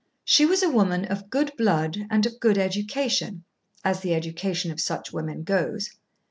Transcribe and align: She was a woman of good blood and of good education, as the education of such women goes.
She 0.25 0.47
was 0.47 0.63
a 0.63 0.69
woman 0.71 1.05
of 1.05 1.29
good 1.29 1.55
blood 1.55 2.07
and 2.09 2.25
of 2.25 2.39
good 2.39 2.57
education, 2.57 3.43
as 3.83 3.99
the 3.99 4.15
education 4.15 4.71
of 4.71 4.81
such 4.81 5.13
women 5.13 5.43
goes. 5.43 5.91